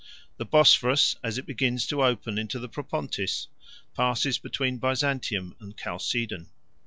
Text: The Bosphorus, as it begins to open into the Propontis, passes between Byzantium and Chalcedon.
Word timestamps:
The 0.37 0.47
Bosphorus, 0.47 1.15
as 1.23 1.37
it 1.37 1.45
begins 1.45 1.85
to 1.85 2.03
open 2.03 2.39
into 2.39 2.57
the 2.57 2.67
Propontis, 2.67 3.45
passes 3.93 4.39
between 4.39 4.79
Byzantium 4.79 5.55
and 5.59 5.77
Chalcedon. 5.77 6.47